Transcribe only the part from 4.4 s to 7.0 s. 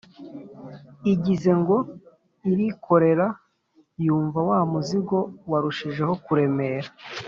wa muzigo warushijeho kuremera,